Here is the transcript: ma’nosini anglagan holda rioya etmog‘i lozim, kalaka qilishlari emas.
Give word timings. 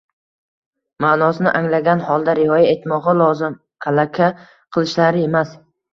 ma’nosini 1.03 1.51
anglagan 1.59 2.01
holda 2.07 2.35
rioya 2.41 2.71
etmog‘i 2.77 3.15
lozim, 3.21 3.59
kalaka 3.87 4.31
qilishlari 4.39 5.27
emas. 5.29 5.55